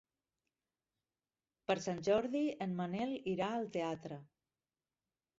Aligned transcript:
Per 1.67 1.75
Sant 1.83 1.99
Jordi 2.07 2.41
en 2.67 2.73
Manel 2.79 3.13
irà 3.33 3.51
al 3.59 3.67
teatre. 3.77 4.17